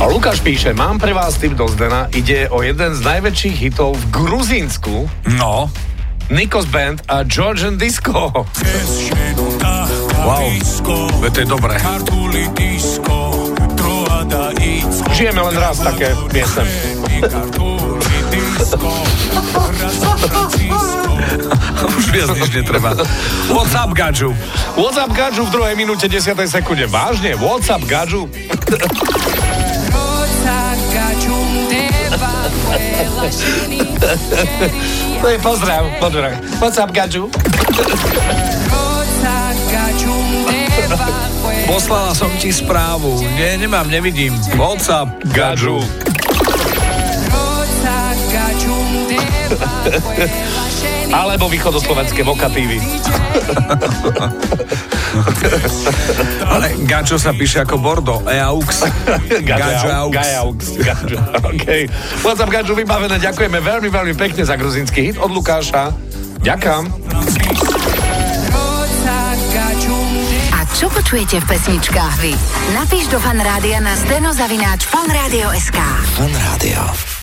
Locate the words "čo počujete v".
70.78-71.46